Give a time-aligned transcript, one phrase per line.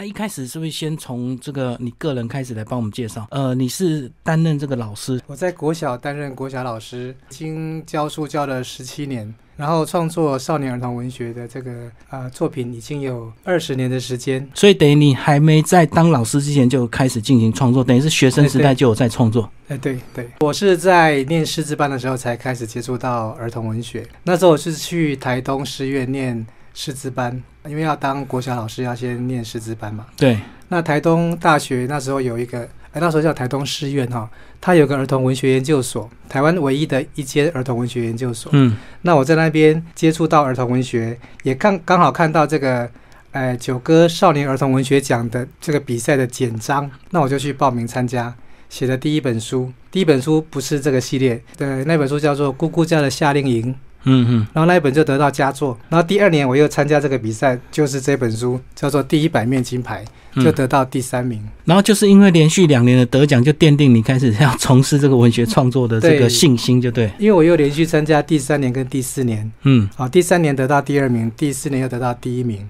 [0.00, 3.26] 那一开始是不是先从这个你个人开始来帮我们介绍？
[3.30, 14.48] 呃，你是担任这个老师，我在国小担任国小老师，已经教书教了十七年，然后创作少年儿童文学的这个呃作品已经有二十年的时间。
[14.54, 19.50] 所以等于你还没在当老师之前就开始进行创作，等于是学生时代就有在创作。
[19.68, 24.08] 哎，对对，我是在念师资班的时候才开始接触到儿童文学。
[24.22, 30.06] 那时候我是去台东师院念师资班，因为要当国小老师要先念师资班嘛。
[30.16, 30.38] 对，
[30.68, 32.60] 那台东大学那时候有一个，
[32.92, 34.28] 哎，那时候叫台东师院哈，
[34.60, 38.50] 它有个儿童文学研究所，台湾唯一的一间儿童文学研究所。
[38.54, 42.90] 嗯，那我在那边接触到儿童文学，也刚刚好看到这个，
[43.32, 48.34] 哎，九歌少年儿童文学奖的这个比赛的简章，那我就去报名参加，
[48.68, 49.72] 写的第一本书。
[49.90, 55.78] 第一本书不是这个系列的，那本书叫做《姑姑家的夏令营》，嗯嗯，然后那一本就得到佳作。
[55.88, 60.04] 然后第二年我又参加这个比赛，就是这本书叫做《第一百面金牌》，
[60.34, 61.42] 嗯就得到第三名。
[61.64, 67.10] 然后就是因为连续两年的得奖，就奠定你开始要从事这个文学创作的这个信心，就对。
[67.18, 72.68] 因为我又连续参加第三年跟第四年，嗯，啊，第三年得到第二名，第四年又得到第一名。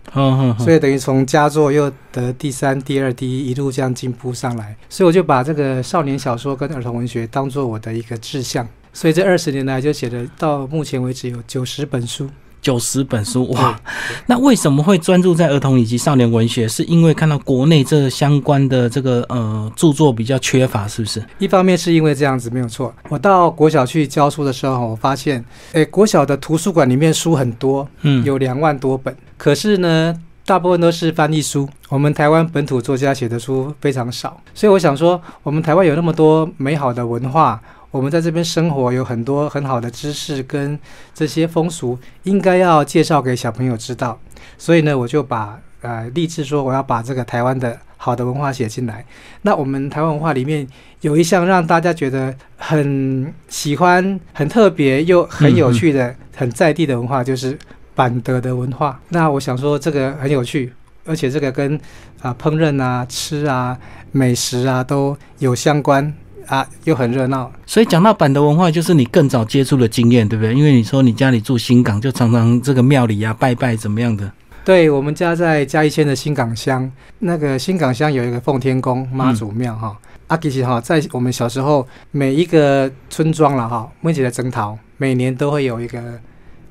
[0.59, 4.75] 所，以等于从佳作又得第三、第二、第一，一路这样进步上来。
[4.89, 8.67] 所以我就把这个少年小说跟儿童文学当做我的一个志向。
[8.93, 12.29] 所以这二十年来就写了到目前为止有九十本书。
[12.63, 13.81] 九十本书哇！
[14.27, 16.69] 那为什么会专注在儿童以及少年文学？
[16.69, 21.25] 是因为看到国内这相关的这个呃著作比较缺乏，是不是？
[21.39, 22.95] 一方面是因为这样子没有错。
[23.09, 31.67] 我到国小去教书的时候，我发现，诶，国小的图书馆里面书很多，嗯，有两万多本，可是呢，大部分都是翻译书。
[31.89, 37.59] 我们台湾本土作家写的书非常少，所以我想说，我们台湾有那么多美好的文化，
[37.91, 40.79] 我们在这边生活有很多很好的知识跟
[41.13, 44.19] 这些风俗，应该要介绍给小朋友知道。
[44.57, 49.05] 所以呢，我就把呃立志说我要把这个台湾的好的文化写进来。
[49.43, 50.67] 那我们台湾文化里面
[51.01, 57.59] 有一项让大家觉得很喜欢、很特别又很有趣的、 很在地的文化，就是
[57.95, 59.01] 板德的文化。
[59.09, 60.73] 那我想说这个很有趣，
[61.05, 61.79] 而且这个跟
[62.23, 63.77] 啊、烹饪啊、吃啊、
[64.13, 66.15] 美食啊都有相关
[66.51, 67.51] 啊，又很热闹。
[67.65, 70.53] 所以讲到板的文化，就是你更早接触的经验，对不对？
[70.53, 74.31] 因为你说你家里住新港，就常常这个庙里啊拜拜怎么样的？
[74.65, 76.91] 对我们家在嘉义县的新港乡，
[77.21, 79.97] 那个新港乡有一个奉天宫妈祖庙哈。
[80.27, 86.21] 啊，其实哈，在我们小时候，每一个村庄了哈，每一个征讨，每年都会有一个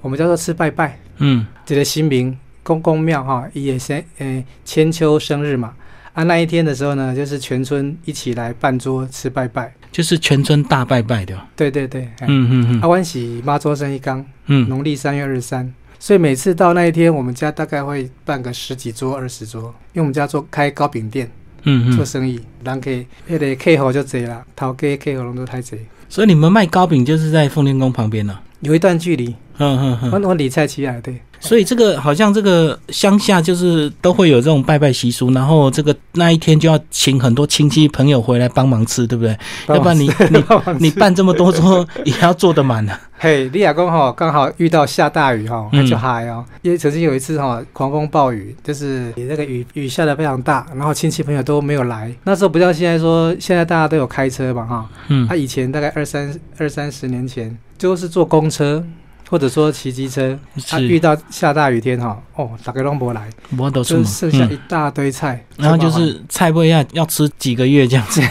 [0.01, 5.73] 我们叫做吃拜拜，嗯这个新民公公庙哈，也是呃千秋生日嘛。
[6.19, 9.74] 啊，那一天的时候呢，就是全村一起来办桌吃拜拜。
[9.90, 11.34] 就是全村大拜拜的。
[11.56, 21.31] 对对对，哎嗯嗯嗯阿湾喜妈桌生一缸，嗯，农历三月二十三，所以每次到那一天，我们家大概会办个十几桌、二十桌，因为我们家做开糕饼店
[21.63, 21.96] 嗯嗯。
[21.96, 25.79] 做生意，人可以那个客户就贼啦，头家客户拢都太贼，
[26.09, 29.34] 所以你们卖糕饼就是在奉天宫旁边呢、有一段距离。
[29.59, 30.12] 嗯嗯嗯。
[30.12, 39.38] 我我理菜起来对，所以这个好像这个乡下就是都会有这种拜拜习俗，然后这个那一天就要请很多亲戚朋友回来帮忙吃，对不对？
[39.68, 40.44] 要不然你 你
[40.80, 43.00] 你办这么多桌也要坐得满啊。
[43.22, 46.46] 嘿，李亚公哈刚好遇到下大雨哈，嗯那就嗨哦。
[46.62, 52.09] 因为曾经有一次哈狂风暴雨，就是那个雨雨下的非常大，然后亲戚朋友都没有来。
[52.24, 58.81] 那时候不像现在说，现在大家都有开车嘛哈，嗯他、以前大概二三二三十年前，就是坐公车
[59.29, 68.22] 或者说骑机车，他、遇，到下大雨天哈，哦，大概都不来，我都就是剩下嗯一大堆菜，然后就是菜不要要吃几个月这样子。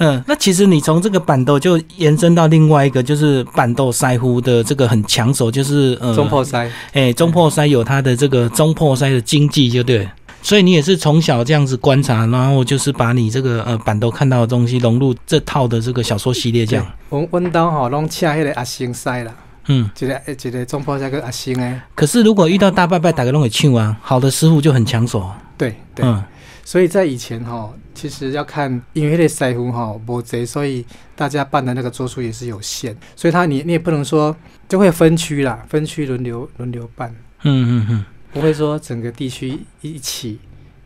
[0.00, 6.70] 嗯，那其实你从这个板豆就延伸到另外一个，就是板豆腮乎的这个很抢手，就是呃中破塞。
[6.92, 10.10] 哎，中破塞有它的这个中破塞的经济，就对了。
[10.48, 16.86] 所以你也是从小这样子观察，然后就是把你这个呃板头看到的东西融入这套的这个小说系列，这样。
[17.10, 19.32] 阮阮兜吼拢请迄个阿星塞啦，
[19.66, 25.30] 嗯，一个一个中破塞跟阿星诶，可是如果遇到大拜拜，大家都会唱啊，好的师傅就很抢手。
[25.58, 26.06] 对对。
[26.06, 26.24] 嗯
[26.64, 30.82] 所以在以前哈，其实要看，因为那个师傅哈无贼，所以
[31.14, 34.34] 大家办的那个桌数也是有限，所以他你你也不能说
[34.66, 38.04] 就会分区啦，分区轮流轮流办，嗯嗯嗯。
[38.32, 40.38] 不会说整个地区一起，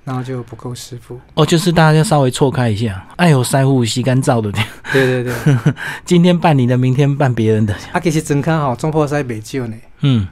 [0.04, 1.20] 然后就不够师傅。
[1.34, 3.06] 哦，就是大家要稍微错开一下。
[3.16, 4.50] 哎呦，腮乎洗干燥的，
[4.92, 5.34] 对对对，
[6.04, 7.74] 今天办你的，明天办别人的。
[7.92, 10.26] 啊，其实真看好中破塞北救呢，嗯，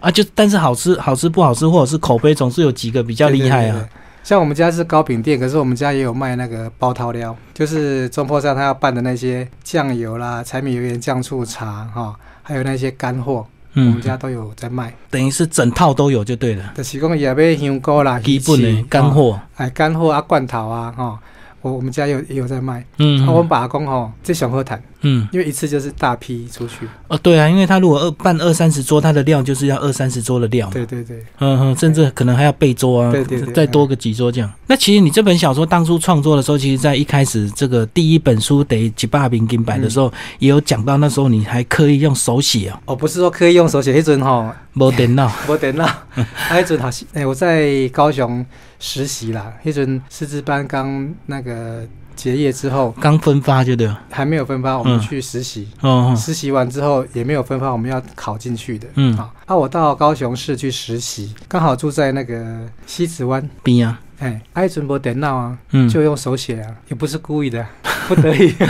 [0.00, 3.60] 啊，就但是好吃好吃不好吃，或者是口碑总是有几个比较厉害啊。
[3.60, 3.88] 对对对对
[4.26, 13.46] 像我们家是糕饼店，可是我们家也有卖那个包套料，就是中破山他要办的那些酱油啦、柴米油盐酱醋茶哈，还有那些干货，
[13.76, 14.92] 嗯们家都有在卖。
[15.10, 19.40] 等于是整套都有就对了，就是讲也要香菇啦，基本的干，货。
[19.56, 21.18] 哎，干货啊，罐头啊，哈，
[21.60, 22.84] 我我们家有也有在卖。
[22.98, 26.86] 嗯啊，我们把工吼，这上好谈，嗯因为一次就是大批出去。
[27.08, 30.72] 哦，对啊，因为他如果二办二三十桌，他的料就是要二三十桌的料嘛。
[30.72, 34.52] 对对对，嗯哼，甚至可能还要备桌啊，对对对再多个几桌这样。
[34.66, 45.30] 那其实你这本小说当初创作的时候，其实在一开始这个第一本书得几百平金版的时候，也有讲到那时候你还刻意用手写哦，哦，不是说刻意用手写，那阵吼，没电脑。
[45.48, 48.44] 没电脑，啊，迄阵好像，哎，我在高雄
[48.78, 55.68] 实习啦，迄阵师资班刚那个结业之后，刚分发就对了，还没有分发，我们嗯去实习。
[55.80, 56.16] 哦，哦。
[56.16, 58.88] 实习完之后也没有分发，我们要考进去的。
[58.94, 59.16] 嗯。
[59.16, 67.64] 好，啊，我到高雄市去实习，刚好住在那个西子湾，边啊，哎，爱准无电脑啊，嗯，就用手写啊，也不是故意的，
[68.08, 68.54] 不得已。
[68.58, 68.68] 嗯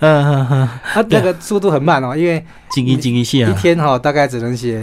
[0.00, 0.60] 嗯嗯，
[0.94, 4.82] 啊，那个速度很慢哦，因为几个几个写一啊，天哈、大概只能写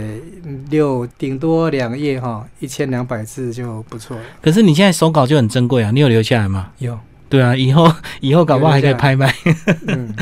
[0.70, 4.22] 六，顶多两页哈、一千两百字就不错了。
[4.40, 6.68] 可是你现在手稿就很珍贵啊，你有留下来吗？
[6.78, 6.98] 有，
[7.28, 9.34] 对啊，以后以后搞不好还可以拍卖。
[9.86, 10.14] 嗯，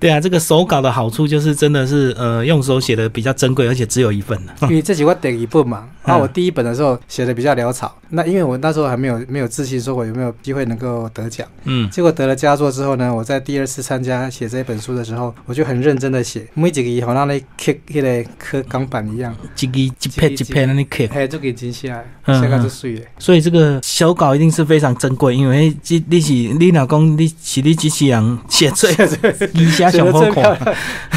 [0.00, 4.52] 对对啊，这个手稿的好处就是真的是呃用手写的比较珍贵，而且只有一份的。
[4.62, 11.48] 因为这几我第一本嘛，那，嗯我第一本的时候写的比较潦草，那因为我那时候还没有没有自信，说我有没有机会能够得奖。
[11.64, 23.00] 嗯结果得了佳作之后呢，我在第二次参加写这本书的时候，我就很认真的写，每一个好像那刻那个刻钢板一样，一个一片一片的那刻，哎，就给记下来，嗯写到就碎了。
[23.18, 28.92] 所以这个手稿一定是非常珍贵，因为这你是你老公你是你机器人写最
[29.54, 30.42] 一下写小破口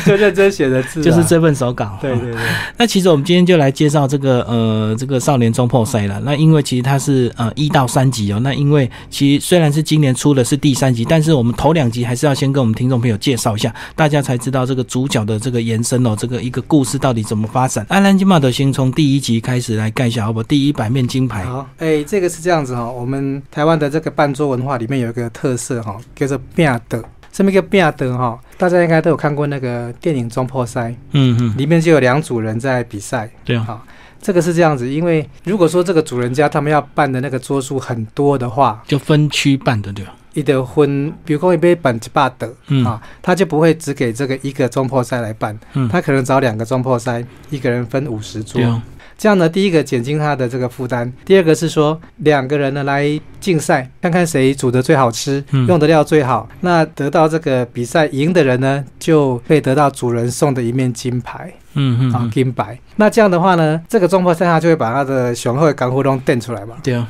[0.05, 1.97] 就认真写的字、啊，就是这份手稿。
[2.01, 2.41] 对对对，
[2.77, 6.21] 那其实我们今天就来介绍这个呃这个少年中破塞了。
[6.23, 8.39] 那因为其实它是呃一到三集哦。
[8.41, 17.85] 那因为其实虽然是今年出的是第三集，但是我们头两集还是要先跟我们听众朋友介绍一下，大家才知道这个主角的这个延伸哦，这个一个故事到底怎么发展。
[17.89, 20.43] 安兰金马德先从第一集开始来盖一下，好不好？
[20.43, 21.43] 第一百面金牌。
[21.45, 27.03] 好，哎，这个是这样子哈、我们台湾的这个半桌文化里面有一个特色哈、叫做变的。
[27.35, 33.29] 这么一个变的哈，大家应该都有看过那个电影《中破塞》，嗯嗯，里面就有两组人在比赛。
[33.43, 33.85] 对啊，好，
[34.21, 40.15] 这个是这样子，因为如果说这个主人家他们要办的那个桌数很多的话，就分区办的对吧？
[40.33, 48.81] 一的婚，比如说一杯本一百的嗯啊，他就不会只给这个一个中破塞来办，嗯，他可能找两个中破塞，一个人分五十桌对。
[49.15, 56.47] 啊，这样呢，第一个减轻他的这个负担，第二个是说两个人呢来竞赛，看看谁煮的最好吃，嗯用的料最好。
[56.61, 62.77] 那得到这个比赛赢的人呢，就可以得到主人送的一面金牌啊，嗯嗯啊，金牌。
[62.97, 66.75] 那这样的话呢，这个中破赛他就会把他的雄厚的干货都垫出来嘛。
[66.83, 67.07] 对啊，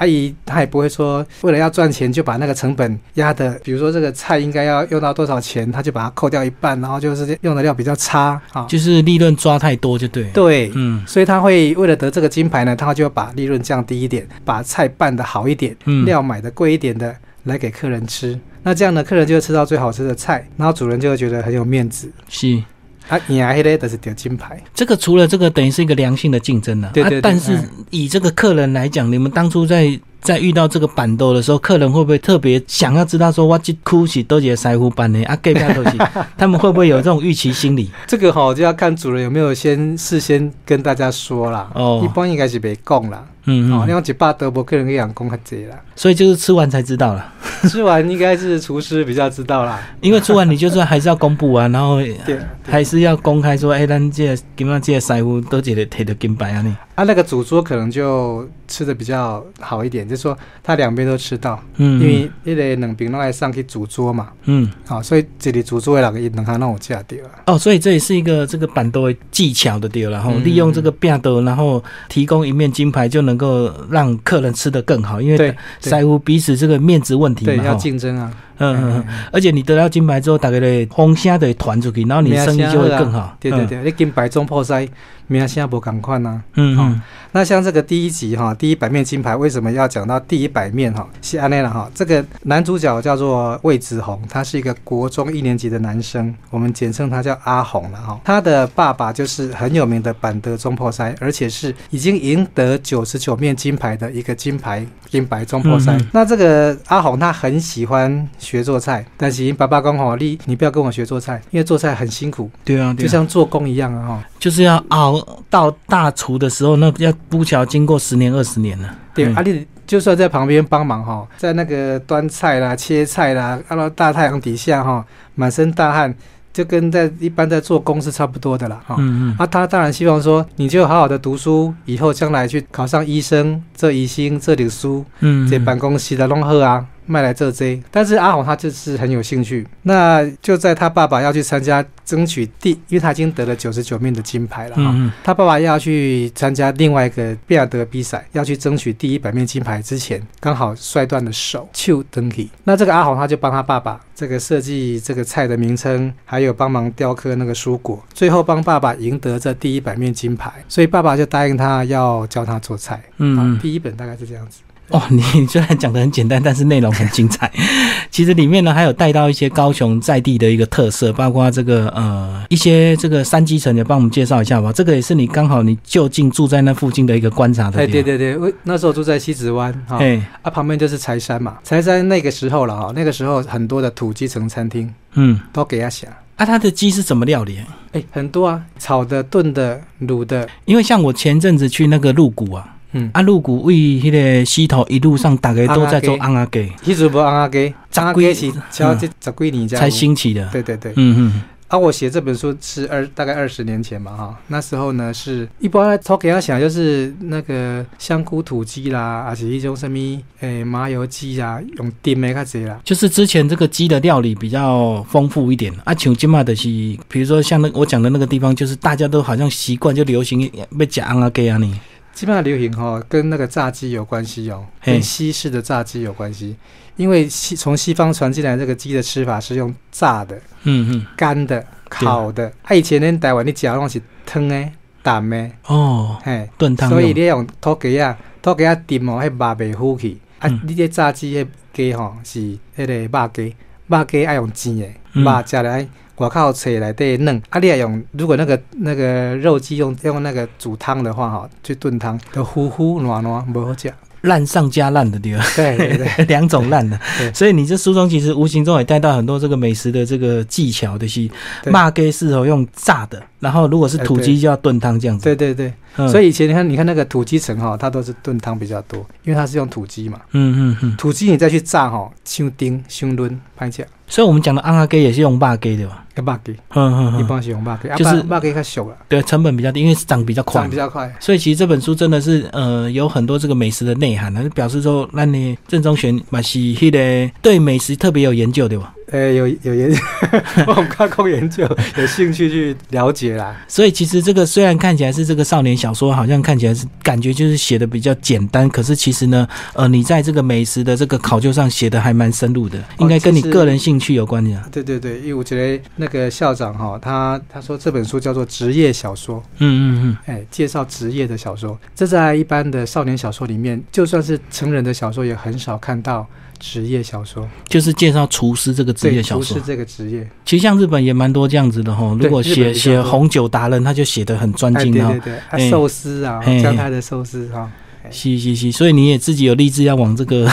[0.00, 8.64] 阿姨她也不会说为了要赚钱就把那个成本压的，比如说这个菜应该要用到多少钱，她就把它扣掉一半，然后就是用的料比较差啊。
[8.66, 10.24] 就是利润抓太多就对。
[10.32, 17.14] 对，嗯所以她会为了得这个金牌呢，她就把利润降低一点，把菜拌的好一点，嗯，料买的贵一点的
[17.44, 18.38] 来给客人吃。
[18.62, 22.10] 那这样呢，客人就会吃到最好吃的菜，然后主人就会觉得很有面子。
[22.28, 22.62] 是。
[23.10, 24.62] 啊，赢黑的就是得金牌。
[24.72, 26.90] 这个除了这个，等于是一个良性的竞争了、啊。
[26.94, 35.36] 对对对但是哎以这个客人来讲，你们当初在在遇到这个板豆的时候，客人会不会特别想要知道说，我这哭是都是师傅办的啊？
[35.42, 35.96] 隔壁都是，
[36.36, 37.90] 他们会不会有这种预期心理？
[38.06, 41.70] 这个哈、就要看主人有没有先事先跟大家说啦。
[41.74, 43.18] 哦一般应该是没讲啦。
[43.18, 45.76] 哦，嗯嗯，那一百德伯客人跟养公较济啦。
[45.96, 49.80] 所以就是吃完才知道了，吃完应该是厨师比较知道啦。
[50.00, 56.64] 因为吃完你就算还是要公布啊，然后对，还是要公开说，哎、咱这个今晚这个师傅都一个摕到金牌啊
[57.00, 57.02] 呢。
[57.02, 64.28] 啊，那个主桌可能就吃的比较好一点，就是说他两边都吃到，嗯，因为那个两边都爱上去主桌嘛。
[64.44, 67.30] 嗯好、所以这里主桌的两个两下让我架掉了。
[67.46, 75.56] 哦，所以这也是一个这个板豆的技巧的 deal 然后嗯利用这个变豆，然后提供一面金牌，就能够让客人吃得更好，因为对对
[75.90, 77.54] 在乎彼此这个面子问题嘛。
[77.54, 78.30] 对，要竞争啊。
[78.62, 83.34] 嗯嗯嗯，而且你得到金牌之后，大概的风声的传出去，然后你生意就会更好。
[83.40, 84.86] 对对对，你金牌中破塞，
[85.30, 86.42] 名声不赶快呐。
[86.54, 91.06] 嗯，嗯嗯，那像这个第一集哈，第一百面金牌为什么要讲到第一百面哈？
[91.22, 98.20] 是安内了哈，这个男主角叫做魏子宏，他是一个国中一年级的男生，我们简称他叫阿红了哈。
[98.24, 105.92] 他的爸爸就是很有名的板德中破塞，而且是已经赢得九十九面金牌的一个金牌金牌中破塞。
[105.96, 114.24] 嗯嗯那这个阿红他很喜欢学做菜，但是爸爸讲吼，你你不要跟我学做菜，因为做菜很辛苦，对啊，对啊，就像做工一样啊哈。
[114.38, 118.88] 就是要熬到大厨的时候，那要不巧经过十年二十年了。
[118.90, 126.14] 嗯对啊，你就算在旁边帮忙哈，在那个端菜啦、切菜啦，看，到大太阳底下哈，满身大汗，
[126.52, 129.36] 就跟在一般在做工是差不多的啦，哈、嗯嗯。
[129.36, 137.80] 啊，他当然希望说，你就好好的读书，以后将来去考上医生、这医生、这里书、嗯，这办公室的弄好啊，卖来这这。
[137.90, 144.82] 但是阿红他就是很有兴趣，那就在他爸爸要去参加争取第，因为他已经得了九十九面的金牌了哈。
[144.82, 152.48] 嗯嗯他爸爸要去参加另外一个贝尔德比赛，要去争取第一百面金牌之前，刚好摔断了手，就登起。
[152.64, 160.52] 那这个阿红他就帮他爸爸这个设计这个菜的名称，还有帮忙雕刻那个蔬果，最后帮爸爸赢得这第一百面金牌。
[160.68, 163.02] 所以爸爸就答应他要教他做菜。
[163.18, 164.60] 嗯，第一本大概是这样子。
[164.90, 167.50] 哦，你虽然讲的很简单，但是内容很精彩。
[168.10, 174.72] 其实里面呢还有带到一些高雄在地的一个特色，包括这个呃一些这个山基层，也帮我们介绍一下吧。
[174.72, 177.86] 这个也是你刚好你就近住在那附近的一个观察的哎。
[177.86, 181.58] 对对对，我那时候住在西子湾哈，哎，啊旁边就是柴山嘛。
[181.62, 186.10] 柴山那个时候了哈，那个时候很多的土基层餐厅嗯，都给他想。
[186.34, 187.58] 啊，它的鸡是怎么料理？
[187.92, 200.48] 哎，很多啊，炒的、炖的、卤的，因为像我前阵子去那个鹿谷啊，嗯，啊鹿谷为迄个西头一路上大家都在做安阿给，迄阵无安阿鸡，十红阿几鸡是超这十几年才兴起的。
[200.52, 209.96] 对对对，嗯嗯啊，我写这本书是二大概二十年前嘛哈，那时候呢是一般头给他想就是那个香菇土鸡啦，还是一种什么
[210.40, 212.80] 诶麻油鸡啊，用炖的较济啦。
[212.82, 215.72] 就是之前这个鸡的料理比较丰富一点。
[215.84, 216.64] 啊，像今嘛的是，
[217.08, 221.72] 比如说像那我讲的那个地方，就是大家都好像习惯就流行要吃昂阿给啊你。
[222.20, 226.54] 基本上流行哈、跟那个炸鸡有关系哦，嘿跟西式的炸鸡有关系，
[226.96, 232.52] 因为西从西方传进来这个鸡的吃法是用炸的、嗯嗯，干的、烤的。
[232.64, 234.68] 啊，以前恁台湾你食拢是汤的、
[235.02, 236.46] 淡的，哦，嘿。
[236.58, 236.90] 炖汤。
[236.90, 240.18] 所以你用土鸡啊，土鸡啊炖哦，迄肉袂糊去。
[240.40, 242.38] 啊，嗯你这炸鸡迄鸡吼是
[242.76, 245.88] 迄个肉鸡，肉鸡爱用煎的，嗯肉食来
[246.20, 247.40] 外口切内底嫩。
[247.50, 253.92] 啊，你也用如果那个那个肉鸡用用那个煮汤的话，哈，去炖汤都糊糊软软，不好吃。
[254.22, 257.00] 烂上加烂的地方，对对对， 两种烂的。
[257.32, 261.26] 所以你这书中其实无形中也带到很多这个美食的这个技巧的是，
[261.62, 265.24] 对骂给适合用炸的，然后如果是土鸡就要炖汤这样子。
[265.24, 265.68] 对对对。
[265.68, 265.74] 嗯
[266.08, 270.20] 所以以前你看，你看那个土鸡城哈，它都是炖汤比较多，因为它是用土鸡嘛。
[270.32, 273.84] 嗯嗯嗯，土鸡你再去炸哈，伤丁伤嫩，歹食。
[274.06, 276.04] 所以我们讲的安阿给也是用霸给的吧？
[276.20, 280.76] 要肉鸡，嗯嗯嗯，一般是用肉鸡，啊就是肉肉鸡较俗了，对，成本比较低，因为长比较快长比。
[280.76, 281.12] 较快。
[281.20, 288.94] 所以其实这本书真的是呃有很多这个美食的内涵，它就表示说，那你郑中选嘛是迄个对美食特别有研究对吧？
[289.10, 289.92] 呃，有有研，
[290.66, 293.56] 我们看空研究， 有兴趣去了解啦。
[293.66, 304.50] 所以其实这个虽然看起来是这个少年小说，好像看起来是感觉就是写的比较简单，可是其实呢，呃，你在这个美食的这个考究上写的还蛮深入的，应该跟你个人兴趣有关的。
[304.70, 316.26] 对对对，因为我觉得那个校长哈，他他说这本书叫做职业小说，嗯嗯哎，介绍职业的小说，这在一般的少年小说里面，就算是成人的小说，也很少看到
[316.60, 317.42] 职业小说。
[317.42, 319.60] 嗯，就是介绍厨师这个职业，小说厨师。
[319.66, 325.40] 这个职业，其实像日本也蛮多这样子的哈，如果写写红酒达人，他就写的很专哎，精哈对对。
[325.50, 327.68] 对，寿司啊，嘿江台的寿司哈，
[328.10, 330.48] 是是是，所以你也自己有立志要往这个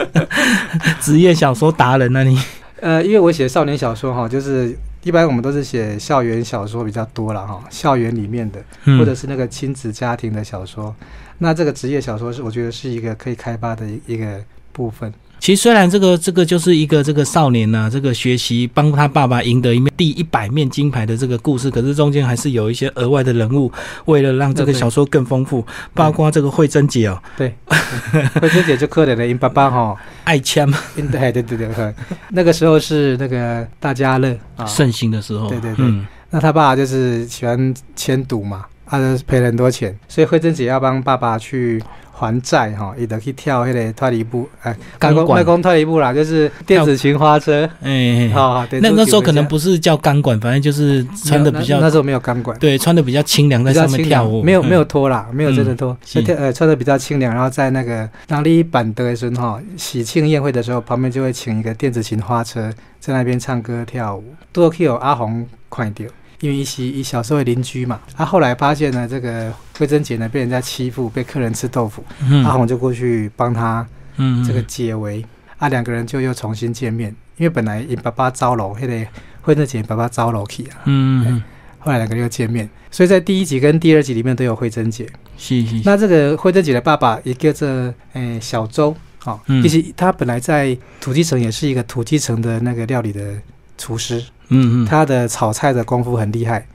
[1.02, 2.38] 职业小说达人啊你？
[2.80, 10.94] 呃，因为我写少年小说哈，就是一般我们都是写校园小说比较多了哈，校园里面的，嗯或者是那个亲子家庭的小说。
[11.42, 15.12] 那这个职业小说是我觉得是一个可以开发的一一个部分。
[15.38, 23.72] 其实虽然这个这个就是一个这个少年呢、这个学习帮他爸爸赢得一面第一百面金牌的这个故事，可是中间还是有一些额外的人物，
[24.04, 27.54] 为了让这个小说更丰富，包括这个慧珍姐哦，对，
[28.38, 30.70] 慧珍姐就可怜了，因爸爸哈，爱枪。
[30.94, 31.94] 因 对对对对对，
[32.32, 35.86] 那个时候是那个大家乐啊，盛行的时候，对对对。
[35.86, 36.06] 嗯。
[36.32, 41.80] 那他爸就是啊喜欢签赌嘛，他就赔了很多钱，所以慧珍姐要帮爸爸去
[42.12, 45.38] 还债哈，伊就去跳迄个脱离步，哎，钢管。
[45.38, 66.04] 卖讲脱离步啦，就是电子琴花车，哎、哈、电那那时候可能不是叫钢管，反正就是穿的比较那那时候没有钢管，对，穿的比较清凉，在上面跳舞，没有没有嗯脱啦，没有真的脱，跳呃穿的比较清凉，然后在那个当你板德的时候哈，喜庆宴会的时候，旁边就会请一个电子琴花车在那边唱歌跳舞，多去有阿红看到。
[66.40, 72.44] 因为一起一小时候的邻居嘛，他、后来发现呢，这个慧珍姐呢被人家欺负，被客人吃豆腐，嗯。
[72.44, 75.24] 阿红就过去帮他嗯这个解围，
[75.58, 79.10] 啊，两个人就又重新见面，因为本来因爸爸招楼，迄、个
[79.42, 81.42] 慧珍姐爸爸招楼去啊，嗯嗯。
[81.78, 85.06] 后来两个人又见面，所以在第一集跟第二集里面都有慧珍姐。
[85.38, 87.66] 是是，那这个慧珍姐的爸爸也叫做
[88.12, 88.94] 诶、小周，
[89.24, 89.62] 哦，嗯。
[89.62, 93.34] 其实他本来在土鸡城也是一个土鸡城的那个料理的
[93.78, 96.66] 厨师，嗯嗯，他的炒菜的功夫很厉害，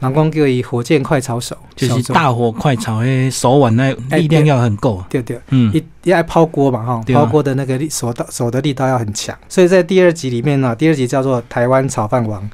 [0.00, 5.04] 人讲叫伊火箭快炒手，就是大火快炒，诶，手腕那哎力量要很够。
[5.08, 5.72] 对对，嗯。
[5.74, 12.48] 一一爱抛锅嘛哈，抛锅的那个力手道手的力道要很强，所以在第二集里面呢，第二集叫做台湾炒饭王。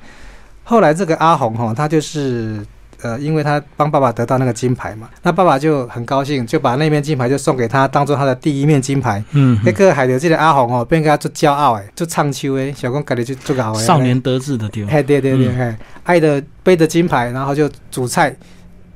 [0.65, 2.65] 后来这个阿红哈，他就是
[3.03, 9.23] 呃，因为他帮爸爸得到那个金牌嘛，那爸爸就很高兴，就把那面金牌就送给他，当做他的第一面金牌。
[9.33, 13.85] 嗯，那个海流这个阿红哦，变给他做骄傲哎，做唱秋哎，小公家己就做搞哎。
[13.85, 14.87] 少年得志的丢。
[14.89, 18.35] 哎，对对对，爱的背着金牌，然后就煮菜，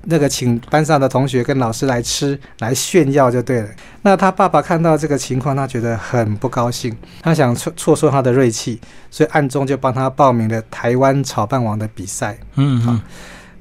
[0.07, 3.69] 那个请班上的同学跟老师来吃，来炫耀就对了。
[4.03, 6.93] 那他爸爸看到这个情况，他觉得很不高兴，
[7.23, 8.81] 他想挫挫挫他的锐气，
[9.13, 12.37] 所以暗中就帮他报名了台湾炒饭王的比赛。
[12.57, 13.01] 嗯嗯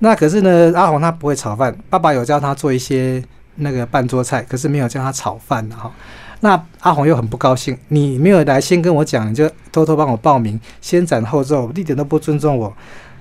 [0.04, 3.24] 那可是呢，阿红他不会炒饭，爸爸有教他做一些
[3.56, 5.92] 那个半桌菜，可是没有教他炒饭的哈。
[6.40, 12.74] 那阿红又很不高兴，你没有来先跟我讲，你就偷偷帮我报名，先斩后奏，一点都不尊重我，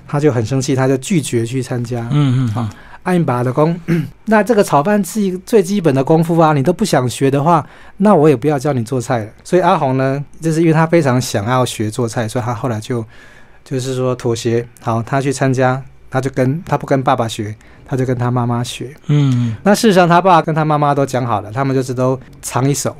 [0.08, 2.00] 他就很生气，他就拒绝去参加。
[2.10, 2.66] 嗯嗯好
[3.02, 3.78] 阿英爸的功，
[4.26, 9.30] 那这个炒饭是一个最基本的功夫啊，你都不想学的话，那我也不要教你做菜了。
[9.42, 13.02] 所以阿红呢，就是因为他非常想要学做菜，所以他后来就
[13.64, 17.54] 就是说妥协，好，他去参加，他就跟他不跟爸爸学，
[17.86, 18.94] 他就跟他妈妈学。
[19.06, 19.54] 嗯。
[19.62, 22.96] 那事实上，他爸跟他妈妈都讲好了，他们就是都藏一手，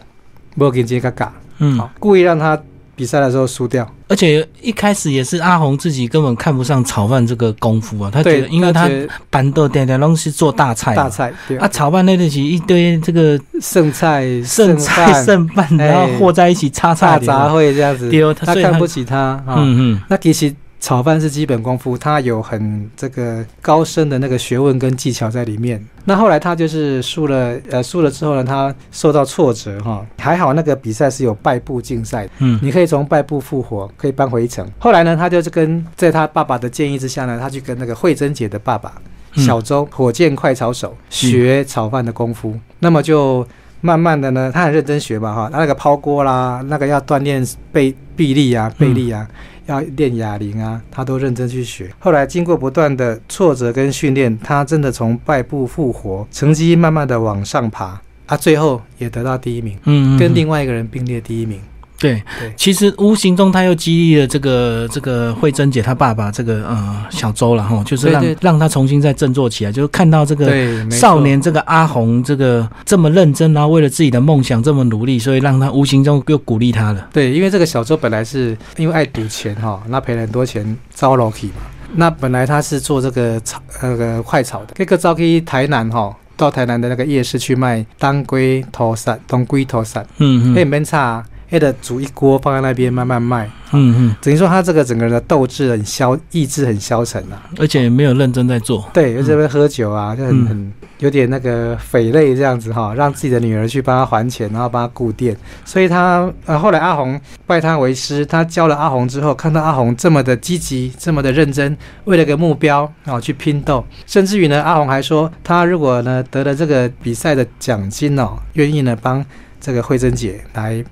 [0.57, 2.59] 不要给这个嘎，嗯，好，故意让他
[2.95, 3.88] 比赛的时候输掉。
[4.09, 8.90] 而且一开始也是阿红自己根本看不上炒饭这个功夫啊，他觉得，因为他
[9.31, 11.57] 板豆点点东西做大菜，大菜对。
[11.59, 15.87] 啊，炒饭那东西一堆这个剩菜剩菜饭剩饭，哎。
[15.87, 19.55] 然后和在一起擦擦杂烩这样子，丢，他他他看不起他啊。
[19.59, 20.00] 嗯嗯。
[20.09, 25.85] 那其实炒饭是基本功夫，它有很这个高深的那个学问跟技巧在里面。
[26.07, 32.59] 那后来他就是输了，呃，输了之后呢，他受到挫折哈，还好那个比赛是有败部竞赛，嗯。
[32.63, 34.67] 你可以从败部复活，可以扳回一城。
[34.79, 38.93] 后来呢，他就是跟在他爸爸的建议之下呢，他去跟那个慧珍姐的爸爸
[39.37, 39.45] 嗯。
[39.45, 43.47] 小周火箭快炒手学炒饭的功夫，那么就。
[43.83, 49.27] 慢慢的呢，他很认真学吧，哈，他那个抛锅啦，那个要锻炼背臂力啊、背力啊，
[49.72, 51.90] 要练哑铃啊，他都认真去学。
[51.98, 61.61] 后来经过不断的挫折跟训练，他真的从败部复活，成绩慢慢的往上爬，啊，最后也得到第一名，嗯，嗯跟另外一个人并列第一名。
[62.01, 70.51] 对对，其实无形中他又激励了这个这个慧珍姐她爸爸这个呃小周了哈，就是让让他重新再振作起来，就是看到这个
[70.91, 77.07] 少年这个阿红这个这么认真，然后为了自己的梦想这么努力，所以让他无形中又鼓励他了。
[77.13, 81.55] 对，因为这个小周本来是因为爱赌钱哈，那赔了很多钱招 l o k 嘛。
[81.93, 90.55] 那本来他是做这个炒那个快炒的，这个招去台南哈，到台南的那个夜市去卖当归头散、当归头散，嗯嗯。
[90.55, 93.51] 那没差，还得煮一锅放在那边慢慢卖。
[93.73, 97.51] 嗯嗯，等于说他这个整个人的斗志很消，意志很消沉啊。
[97.59, 98.89] 而且没有认真在做。
[98.93, 105.37] 对，在这边喝酒啊，就很嗯很有点那个匪类这样子哈，让自己的女儿去帮他还钱，然后帮他顾店。
[105.65, 119.25] 所以他呃后来阿红拜他为师，他教了阿红之后，看到阿红这么的积极，这么的认真，为了个目标啊去拼斗，甚至于呢，阿红还说他如果呢得了这个比赛的奖金哦，愿意呢帮
[119.61, 120.85] 这个慧珍姐来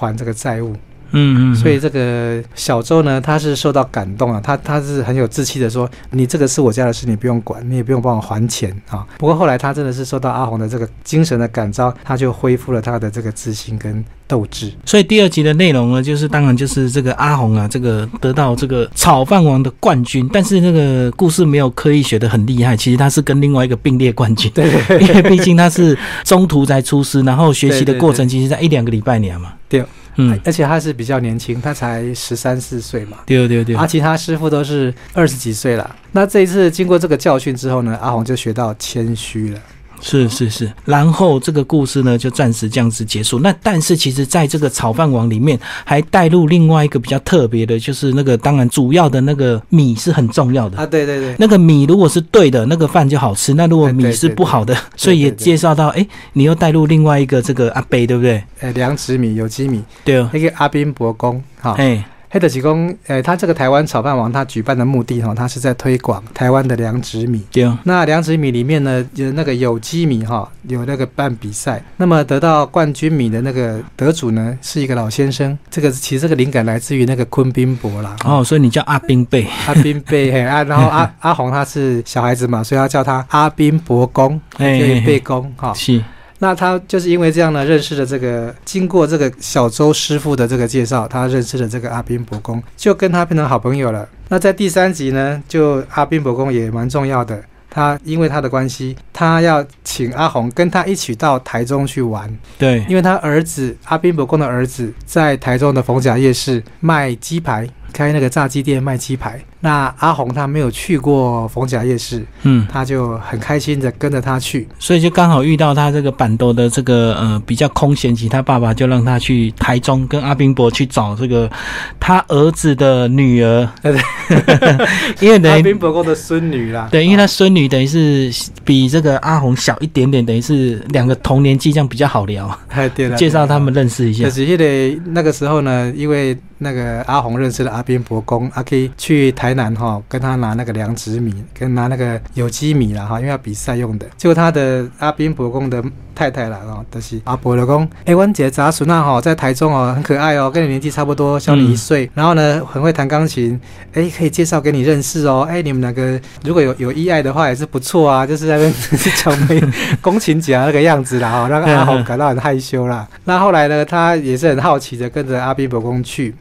[0.00, 0.74] 还这个债务。
[1.12, 9.04] 嗯嗯，所以这个小周呢，他是受到感动啊，他他是很有志气的说，你这个是我家的事，你不用管，你也不用帮我还钱啊。
[9.18, 14.70] 不过后来他真的是受到阿红的这个精神的感召，他就恢复了他的这个自信跟斗志。
[14.86, 29.54] 所以第二集的内容呢，就是当然就是这个阿红啊，这个得到这个炒饭王的冠军，但是那个故事没有刻意学的很厉害，其实他是跟另外一个并列冠军， 对因为毕竟他是中途才出师，然后学习的过程其实在一两个礼拜年嘛。
[29.68, 29.84] 对，
[30.16, 33.18] 嗯，而且他是比较年轻，他才十三四岁嘛。
[33.26, 35.96] 对对对，啊，其他师傅都是二十几岁了。
[36.12, 39.60] 那这一次经过这个教训之后呢，阿红就学到谦虚了。
[40.00, 43.38] 是是是，然后这个故事呢就暂时这样子结束。
[43.40, 50.78] 那但是其实在这个炒饭王里面还带入另外一个比较特别的，就是那个当然主要的那个米是很重要的。
[50.78, 58.42] 啊，对对对，那个米如果是对的，那个饭就好吃；那如果米是不好的，所以也介绍到，哎，你又带入另外一个这个阿贝，对不对？
[58.60, 67.44] 哎，良质米、有机米，对哦，那个阿宾伯公，哈、哎，黑的提供，呃，他这个台湾炒饭王，他举办的目的哈，他是在推广台湾的良质米。
[67.50, 75.58] 对啊，那良质米里面呢，有那个有机米哈，有那个办比赛，那么得到冠军米的那个得主呢，是一个老先生。
[75.68, 78.14] 这个其实这个灵感来自于那个昆宾伯啦。
[78.24, 85.74] 哦，所以你叫阿宾贝，阿宾贝嘿啊，然后阿 阿红他是小孩子嘛，所以要叫他阿宾伯公，嘿嘿嘿可以贝公哈。
[85.74, 86.00] 是，
[86.40, 94.08] 那他就是因为这样呢，认识了这个，经过这个小周师傅的这个介绍，他认识了这个阿宾伯公，就跟他变成好朋友了。
[94.28, 97.40] 那在第三集呢，就阿宾伯公也蛮重要的。
[97.72, 102.28] 他因为他的关系，他要请阿红跟他一起到台中去玩。
[102.58, 107.68] 对，因为他儿子阿宾伯公的儿子在台中的逢甲夜市卖鸡排。
[107.92, 121.50] 开那个炸鸡店卖鸡排，那阿红他没有去过逢甲夜市，嗯，他就很开心的跟着他去，所以就刚好遇到他这个板豆的这个呃比较空闲期，他爸爸就让他去台中跟阿宾伯去找这个
[121.98, 124.88] 他儿子的女儿，对对，
[125.20, 128.32] 因为阿宾伯公的孙女啦，对，因为他孙女等于是
[128.64, 134.24] 比这个阿红小一点点，等于是两个同年纪，这样比较好聊，哎对了，介绍他们认识一下。
[134.24, 144.06] 可是因为那个时候呢，因为那个阿红认识了阿宾伯公，阿 K 去台南哈，跟他拿那个良子米，跟拿那个有机米了哈，因为要比赛用的。
[144.18, 145.82] 结果他的阿宾伯公的
[146.20, 153.58] 太太了哦，就是阿伯的公，哎，温姐杂孙娜哈，在台中哦，很可爱哦，跟你年纪差不多，小你一岁，然后呢，很会弹钢琴，
[153.94, 158.74] 哎，可以介绍给你认识哦，哎，你们两个如果有有意爱的话，也是不错啊，就是在那边
[159.16, 159.62] 巧妹
[160.02, 163.08] 宫琴姐那个样子啦哈，让阿红感到很害羞啦。
[163.24, 166.34] 那后来呢，他也是很好奇的，跟着阿宾伯公去。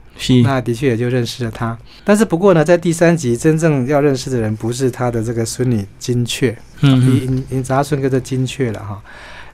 [0.44, 9.02] 那的确也就认识了他，但是不过呢，在第三集真正要认识的人不 是他的这个孙女金雀，嗯，因因杂孙哥的金雀了哈。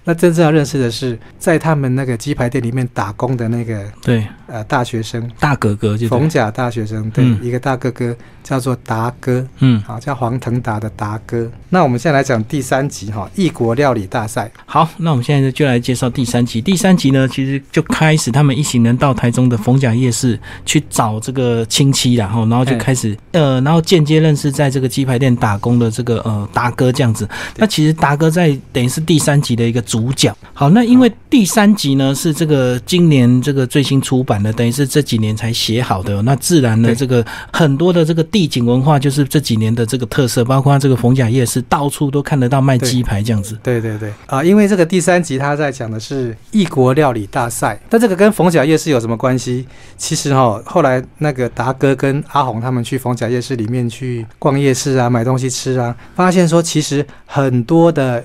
[0.05, 4.25] 那真正要认识的是，在他们那个鸡排店里面打工的那个对。
[4.47, 11.49] 呃大学生大哥哥，就冯甲大学生，对一个大哥哥叫做达哥，嗯，好叫黄腾达的达哥。
[11.69, 14.51] 那我们现在来讲第三集哈，异国料理大赛。
[14.65, 16.61] 好，那我们现在就来介绍第三集。
[16.61, 27.27] 第三集呢，其实就开始他们一行人到台中的冯甲夜市去找这个亲戚，然后然后就开始呃，然后间接认识在这个鸡排店打工的这个呃达哥这样子。
[27.55, 29.81] 那其实达哥在等于是第三集的一个。
[29.85, 36.21] 主角好，那因为第三集呢是这个今年这个最新出版的，等于是这几年才写好的。
[36.21, 43.57] 那自然的，这个很多的这个地景文化就是这几年的这个特色，包括这个逢甲夜市，到处都看得到卖鸡排这样子。
[43.61, 49.67] 对对对啊，因为这个第三集他在讲的是异国料理大赛，但这个跟逢甲夜市有什么关系？
[49.97, 58.23] 其实哈，后来那个达哥跟阿红他们去逢甲夜市里面去逛夜市啊，买东西吃啊，发现说其实很多的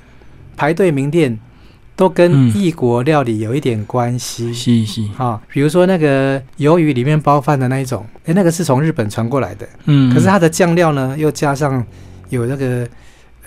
[0.56, 1.38] 排队名店。
[2.00, 5.02] 都跟异国料理有一点关系，是是。
[5.18, 11.84] 啊，比如说那个鱿鱼里面包饭的那一种，哎，那个是从日本传过来的，嗯，可是它的酱料呢，又加上
[12.30, 12.88] 有那个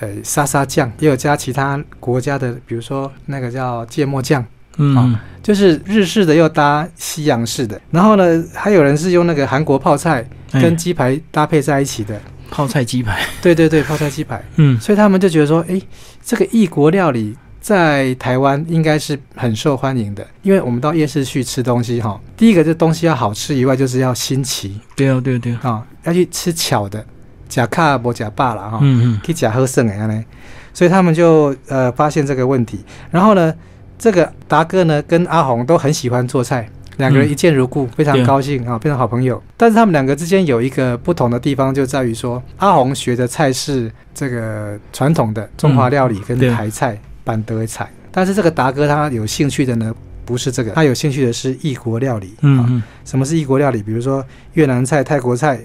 [0.02, 4.46] 呃沙沙酱，也有加其他国家的，比如说那个叫芥末酱，
[4.78, 12.22] 嗯，就是日式的又搭西洋式的，然后呢，还有人是用那个韩国泡菜跟鸡排搭配在一起的。
[12.52, 15.82] 泡菜鸡排，对对对，泡菜鸡排，嗯，所以他们就觉得说，哎，
[16.24, 17.36] 这个异国料理。
[17.64, 24.82] 在台湾应该是很受欢迎的，因为我们到夜市去吃东西哈，第一个这东西要好吃以外，就是要新奇。
[24.98, 27.04] 对哦，对对啊，要去吃巧的，
[27.48, 30.26] 假卡不假霸了哈，嗯嗯，可以假喝剩哎呢，
[30.74, 33.56] 所以他们就呃发现这个问题，然后呢，
[33.98, 39.42] 这个达哥呢跟阿红都很喜欢做菜，两个人一见如故，非常高兴啊，变成好朋友。
[39.56, 47.00] 但是他们两个之间有一个不同的地方，就在于说，阿红学的菜是这个传统的中华料理跟台菜。
[47.24, 49.94] 板德菜，但是这个达哥他有兴趣的呢，
[50.26, 52.34] 不是这个，他有兴趣的是异国料理。
[52.42, 53.82] 嗯嗯，什么是异国料理？
[53.82, 55.60] 比如说越南菜、泰国菜、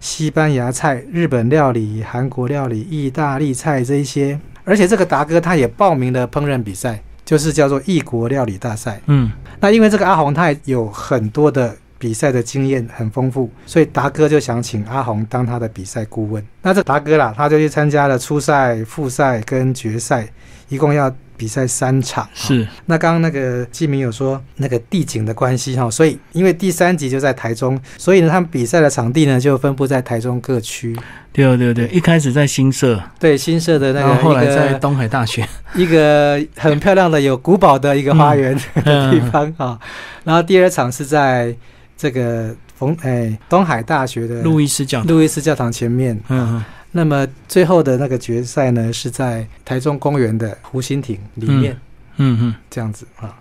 [0.00, 4.38] 西班牙菜、日本料理、韩国料理、意大利菜这一些。
[4.64, 9.00] 而且这个达哥他也报名了烹饪比赛，就是叫做异国料理大赛。
[9.06, 16.44] 嗯，那因为这个阿红他有很多的比赛的经验很丰富，所以达哥就想请阿红当他的比赛顾问。
[16.62, 20.28] 那这达哥啦，他就去参加了初赛、复赛跟决赛。
[20.72, 22.66] 一共要比赛三场，是。
[22.86, 30.96] 那刚刚那个季明有说那个地景的关系哈，所以因为第三集就在台中，所以呢，他们比赛的场地呢就分布在台中各区。
[31.30, 39.78] 对对对，一开始在新社，对新社的那个，后来在东海大学，一个很漂亮的有古堡的一个花园的地方啊。
[40.24, 41.54] 然后第二场是在
[41.98, 46.18] 这个冯哎东海大学的路易斯教路易斯教堂前面。
[46.28, 46.64] 嗯。
[46.92, 51.72] 那么最后的那个决赛呢，是在台中公园的湖心亭里面，
[52.18, 53.36] 嗯嗯，这样子啊。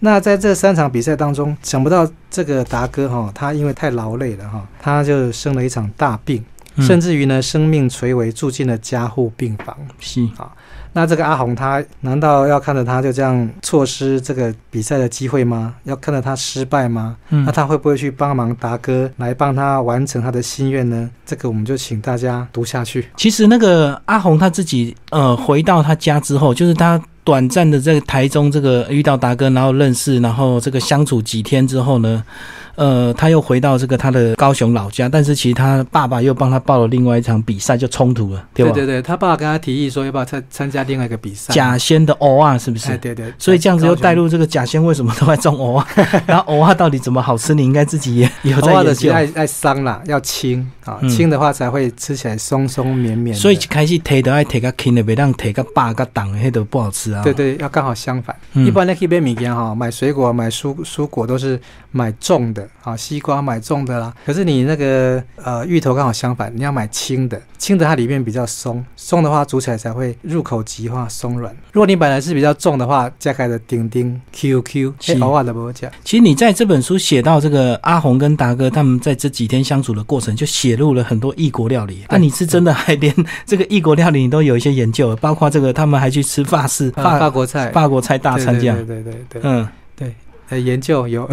[0.00, 6.44] 那在这三场比赛当中，想不到这个达哥哈，他因为太劳累了哈，他就生了一场大病，
[6.78, 9.76] 甚至于呢，生命垂危，住进了加护病房。
[10.00, 10.50] 是啊。
[10.96, 15.74] 那这个阿红，他难道要看着他就这样错失这个比赛的机会吗？
[15.82, 17.16] 要看着他失败吗？
[17.28, 21.10] 那他会不会去帮忙达哥来帮他完成他的心愿呢？
[21.26, 23.08] 这个我们就请大家读下去。
[23.16, 32.22] 其实那个阿红他自己，呃，回到他家之后，就是他短暂的在台中这个遇到达哥，然后认识，然后这个相处几天之后呢？
[32.76, 38.72] 呃，他又回到这个他的高雄老家，但是其实他爸爸又帮他报了另外一场比赛，就冲突了，对吧？
[38.72, 42.92] 对对对，他爸爸跟他提议说要不要参参加另外一个比赛，假仙的偶啊，是不是？
[42.92, 43.32] 哎，对对。
[43.38, 45.86] 所以这样子又带入这个假仙为什么都爱种偶啊？
[46.26, 47.54] 然后偶啊到底怎么好吃？
[47.54, 49.10] 你应该自己也有在研究。
[49.14, 53.36] 爱爱伤啦，要轻啊，轻的话才会吃起来松松绵绵。
[53.36, 57.22] 所以开始提都爱提个轻的，别让提个大个档，那都不好吃啊。
[57.22, 58.34] 对对，要刚好相反。
[58.54, 61.60] 一般那边米店哈，买水果买蔬蔬果都是
[61.90, 63.44] 买重的啊，西瓜。
[63.44, 71.54] 买重的啦，可是你那个呃芋头刚好相反，你要买轻的，轻的它里面比较松，松的话煮起来才会入口即化松软。
[71.72, 75.90] 如果你本来是比较重的话，加开的丁丁 QQ，偶尔的不加。
[76.04, 82.06] 其实你在这本书写到这个阿红跟达哥他们在这几天相处的过程，就写入了很多异国料理。
[82.08, 88.76] 那你是真的还连这个异国料理你都有一些研究，包括这个他们还去吃法式法法国菜法国菜大餐这样。
[88.86, 89.68] 对对对对，嗯。
[90.54, 91.28] 呃，研究 有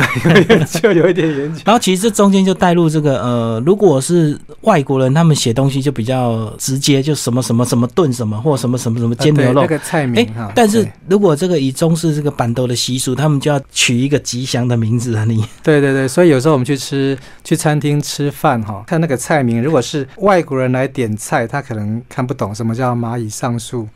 [0.49, 10.51] 研究有一点研究，然后其实这中间就带入这个呃，如果是外国人，他们写东西就比较直接，就什么什么什么炖什么，或什么什么什么煎牛肉那个菜名哈。
[10.55, 15.23] 但是如果这个以中式这个板豆的习俗，他们就要取一个吉祥的名字啊。
[15.25, 23.88] 你对对对，所以有时候我们去吃去餐厅吃饭哈，看那个菜名，如果是外国人来点菜，他可能看不懂什么叫蚂蚁上树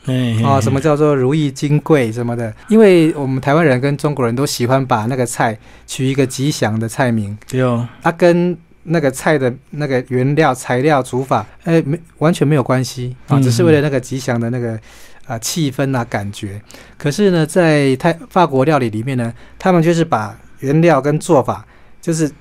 [0.44, 14.80] 啊，什么叫做如意金贵什么的，因为我们台湾人跟中国人都喜欢把那个菜取一个吉祥的菜名，对哦，它跟那个菜的那个原料材料煮法，哎，没完全没有关系啊，只是为了那个吉祥的那个
[15.26, 16.62] 啊气氛啊感觉。
[16.98, 21.66] 可是呢，在泰法国料理里面呢，他们就是把原料跟做法
[22.02, 22.32] 就是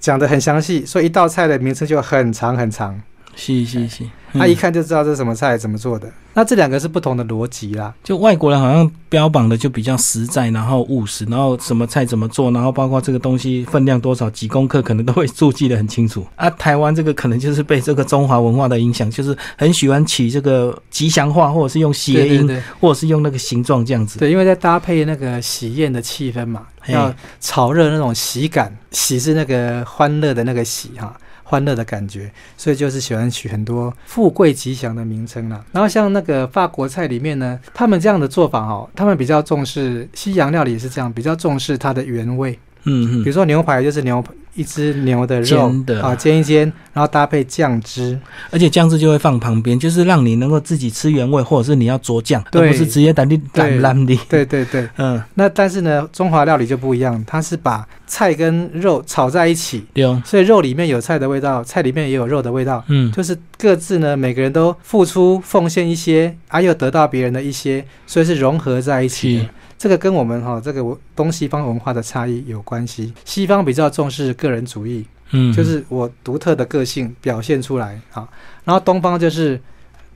[0.00, 3.00] 讲的很详细，所以一道菜的名称就很长很长。
[3.34, 4.04] 是是是。
[4.34, 6.10] 他一看就知道这是什么菜，怎么做的。
[6.32, 7.92] 那这两个是不同的逻辑啦。
[8.02, 16.26] 就外国人好像标榜的就比较实在，然后务实，然后什么菜怎么做，然后包括这个东西分量多少、几公克，可能都会注记得很清楚。
[16.36, 24.18] 啊，台湾这个可能就是被这个中华文化的影响，就是很喜欢起这个吉祥话，或者是用谐音，或者是用那个形状这样子。
[24.18, 31.14] 对，因为在搭配那个喜宴的气氛嘛，要炒热那种喜感，喜是那个欢乐的那个喜哈。
[31.52, 35.62] 欢乐的感觉，所以就是喜欢取很多富贵吉祥的名称了。
[35.70, 42.58] 然后像那个法国菜里面呢，他们这样的做法哦，他们比较重视西洋料理也是这样，比较重视它的原味。
[42.84, 44.24] 嗯嗯，比如说牛排就是牛。
[44.54, 54.14] 一只牛的肉啊，煎一煎，然后搭配酱汁，而且酱汁就会放旁边，就是让你能够自己吃原味，或者是你要佐酱，而不是直接打地打烂的。
[54.28, 55.18] 对对对，嗯。
[55.36, 69.48] 那但是呢，中华料理就不一样，它是把菜跟肉炒在一起，对所以肉里面有菜的味道，菜里面也有肉的味道，嗯，就是各自呢，每个人都付出奉献一些，啊，又得到别人的一些，所以是融合在一起。
[69.82, 73.12] 这个跟我们哈这个东西方文化的差异有关系。
[73.24, 78.28] 西方比较重视个人主义，嗯，就是我独特的个性表现出来啊。
[78.62, 79.60] 然后东方就是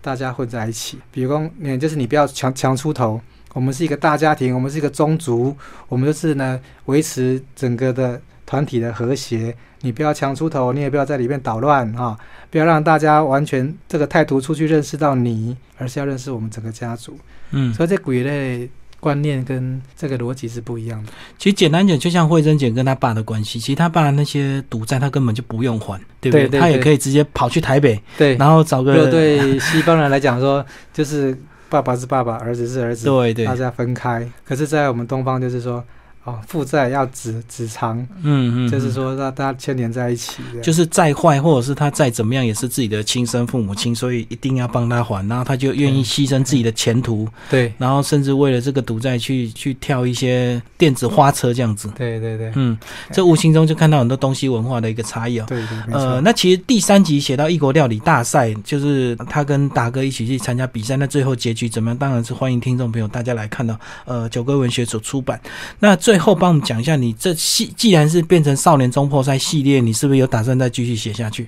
[0.00, 3.20] 大家混在一起，比如说，你就是你不要强强出头。
[3.54, 5.56] 我们是一个大家庭，我们是一个宗族，
[5.88, 9.52] 我们就是呢维持整个的团体的和谐。
[9.80, 12.16] 你不要强出头，你也不要在里面捣乱啊！
[12.52, 17.18] 不要让大家完全这个态度出去认识到你，而是要认识我们整个家族。
[17.50, 18.70] 嗯，所以这鬼类。
[19.06, 21.12] 观念跟这个逻辑是不一样的。
[21.38, 26.58] 其实简单讲，就像慧珍姐跟她爸的关系，其实她爸那些赌债他根本就不用还，对不对？
[26.58, 29.08] 他也可以直接跑去台北，对，然后找个。
[29.08, 31.38] 对西方人来讲说，就是
[31.68, 34.28] 爸爸是爸爸，儿子是儿子，对对，大家分开。
[34.44, 35.84] 可是，在我们东方，就是说。
[36.26, 52.76] 哦，负债要子子偿，嗯嗯，就是说让大家牵连在一起，就是再坏或者是他再怎么样，也是自己的亲生父母亲，所以一定要帮他还，然后他就愿意牺牲自己的前途，对，然后甚至为了这个赌债去去跳一些电子花车这样子，对对对，嗯，
[53.12, 61.96] 这无形中就看到很多东西文化的一个差异啊，对对，呃，那其实第三集写到异国料理大赛，就是他跟达哥一起去参加比赛，那最后结局怎么样？
[61.96, 65.40] 当然是欢迎听众朋友大家来看到，呃，九哥文学所出版，
[65.78, 66.62] 那最后帮我们。
[66.66, 71.46] 讲一下，你这系既然是变成少年中破赛系列，你是不是有打算再继续写下去？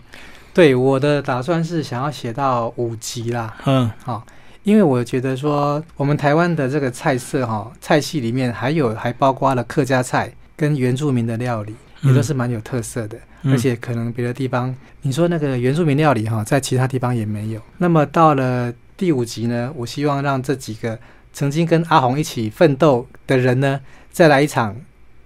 [0.54, 3.56] 对，我的打算是想要写到五集啦。
[3.64, 4.24] 嗯，好，
[4.62, 13.18] 因为我觉得说，我们台湾的这个菜色哈，菜系里面还有还包括了客家菜跟原住民的料理，也都是蛮有特色的。
[13.44, 17.60] 而且可能别的地方，你说那个原住民料理哈，在其他地方也没有。
[17.78, 20.98] 那么到了第五集呢，我希望让这几个
[21.32, 24.76] 曾经跟阿红一起奋斗的人呢，再来一场。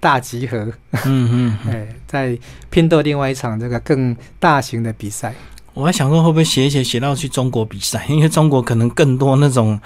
[0.00, 0.58] 大集合，
[1.04, 2.36] 嗯嗯， 哎，再
[2.70, 5.32] 拼斗另外一场这个更大型的比赛。
[5.74, 9.78] 我还想说会不会写一写写到去中国比赛， 因为中国可能更多那种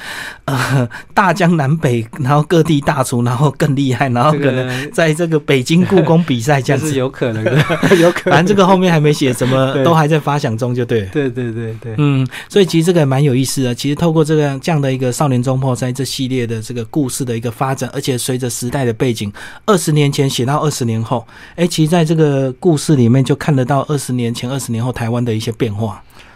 [0.47, 7.53] 呃大江南北，然后各地大厨，然后更厉害，然后可能在这个北京故宫比赛这样子 是有可能的，
[8.01, 8.33] 有可能。
[8.33, 11.03] 反正这个后面还没写，什么都还在发想中，就对。
[11.13, 13.73] 对对对对，嗯，所以其实这个蛮有意思的。
[13.73, 19.33] 其实透过这个这样的一个少年中破在这系列的这个故事的一个发展，而且随着时代的背景，
[19.67, 25.76] 二十年前写到二十年后，哎，其实在这个故事里面就看得到二十年前、二十年后台湾的一些变化。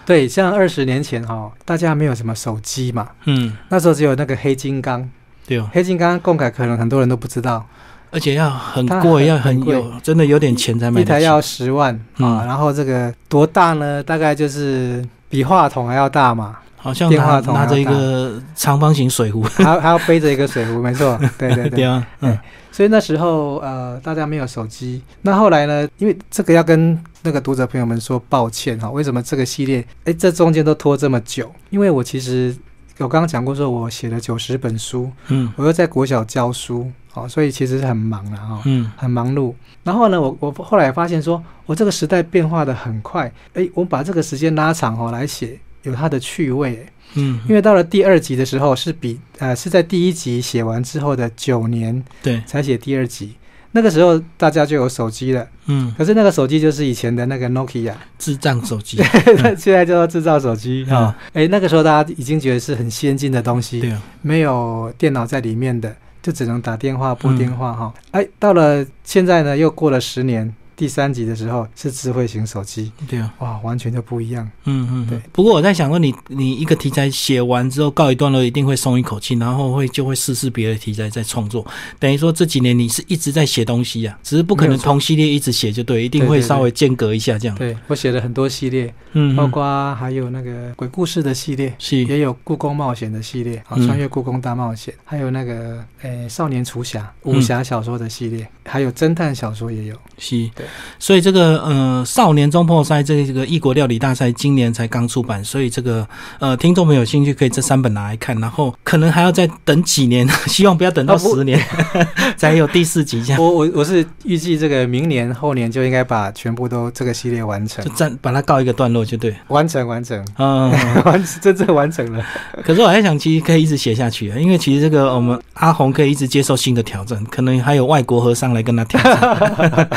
[0.07, 5.09] 对，像二十年前哈，大家没有什么手机嘛，嗯，那时候只有那个黑金刚，
[5.47, 7.65] 对哦，黑金刚共改可能很多人都不知道，
[8.11, 11.01] 而且要很贵，要很有，真的有点钱才买。
[11.01, 14.03] 一台要十万啊，然后这个多大呢？
[14.03, 21.85] 大概就是比话筒还要大嘛，好像电话筒拿着一个长方形水壶，还还要背着一个水壶，没错，对对对。
[21.87, 22.37] 啊，嗯。
[22.73, 25.03] 所以那时候，呃，大家没有手机。
[25.23, 25.89] 那后来呢？
[25.99, 28.91] 因为这个要跟那个读者朋友们说抱歉哈。
[28.91, 31.51] 为什么这个系列，哎，这中间都拖这么久？
[31.71, 32.57] 因为我其实
[32.99, 39.53] 我刚刚讲过，说我写了九十本书，嗯，我又在国小教书，哦，所以其实是很忙了哈，嗯，很忙碌。
[39.83, 46.87] 然后呢，我我后来发现说，我这个时代变化的很快，哎，我把这个时间拉长哦来写，有它的趣味。
[47.15, 53.35] 嗯，因为到了第二集的时候，是比呃是在第一集写完之后的九年，对，才写第二集。
[53.73, 58.97] 那个时候大家就有手机了，嗯，可是那个手机就是以前的那个 Nokia 智障手机，
[59.59, 61.17] 现在叫做制造手机啊。
[61.33, 67.95] 哎，那个时候大家已经觉得是很先进的东西，对，没有电脑在里面的，就只能打电话拨电话哈。
[68.11, 70.55] 哎，到了现在呢，又过了十年。
[70.81, 74.51] 第三集的时候是智慧型手机，对啊，哇，完全就不一样。
[74.65, 75.21] 嗯嗯，对。
[75.31, 81.67] 不过我在想说，你你一个题材写完之后告一段落，一定会松一口气，然后会就会试试别的题材再创作。
[81.99, 87.55] 等于说这几年你是一直在写东西啊，只是不可能同系列一直写就对，一定会稍微间隔一下这样。
[87.59, 99.95] 对我写了很多系列，嗯，包括还有那个鬼故事的系列，是也有故宫冒险的系列，啊，穿越故宫大冒险，还有那个诶少年厨侠武侠小说的系列，还有侦探小说也有。
[100.17, 100.65] 是，对，
[100.99, 101.61] 所以这个。
[101.71, 106.07] 呃，少年中破塞这这个异国料理大赛今年才刚出版，所以这个
[106.39, 111.61] 呃，听众朋友有兴趣可以这三本拿来看，然后可能还要再等几年， 希望不要等到十年
[112.37, 113.43] 才有第四集这样。
[113.43, 120.71] 我我我是预计这个明年后年就应该把全部都这个系列完成，就暂把它告一个段落就对，完成完成，嗯，
[121.05, 122.25] 完真正完成了。
[122.65, 129.89] 可是我还想，其实可以一直写下去啊，因为其实这个我们阿红可以一直接受新的挑战，可能还有外国和尚来跟他挑战，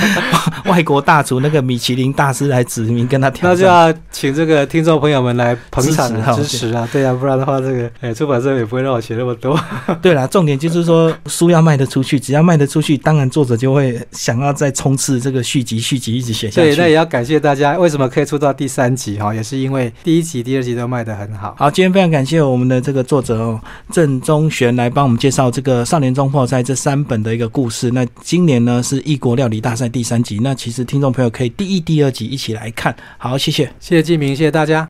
[0.72, 1.44] 外国大厨。
[1.44, 6.88] 那个米其林大师来指名跟他挑战，那就要请这个听众朋友们来捧场支持啊！
[6.90, 9.60] 对啊，不然的话，这个哎，出版社也不会让我写那么多。
[10.02, 16.70] 对啦，重点就是说书要卖得出去，只要卖得出去，当然作者就会想要再冲刺这个续集，续集一直写下去。
[16.70, 19.34] 对，那也要感谢大家，为什么可以出到第三集哈？
[19.34, 21.56] 也是因为第一集、第二集都卖得很好。
[21.58, 23.60] 好，今天非常感谢我们的这个作者哦，
[23.92, 27.92] 郑中玄来帮我们介绍这个《少年中破赛》这三本的一个故事。
[27.92, 32.14] 那今年呢是异国料理大赛第三集，那其实听众朋友可以第一、第二。
[32.14, 34.82] 集一起来看，好，谢谢，谢谢季明，谢谢大家。